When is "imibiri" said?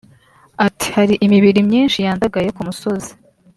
1.25-1.59